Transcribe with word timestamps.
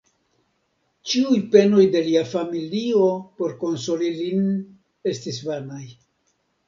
Ĉiuj 1.09 1.35
penoj 1.55 1.83
de 1.95 2.01
lia 2.07 2.23
familio, 2.31 3.09
por 3.43 3.53
konsoli 3.65 4.11
lin, 4.23 4.49
estis 5.13 5.43
vanaj. 5.51 5.83